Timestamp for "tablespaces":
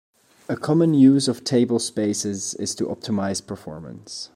1.43-2.55